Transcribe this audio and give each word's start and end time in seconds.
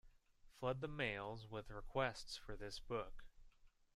Flood 0.59 0.81
the 0.81 0.87
mails 0.87 1.45
with 1.47 1.69
requests 1.69 2.35
for 2.35 2.57
this 2.57 2.79
book. 2.79 3.23